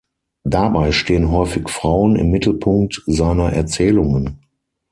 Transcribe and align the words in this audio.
Dabei 0.47 0.93
stehen 0.93 1.29
häufig 1.29 1.69
Frauen 1.69 2.15
im 2.15 2.31
Mittelpunkt 2.31 3.03
seiner 3.05 3.53
Erzählungen. 3.53 4.43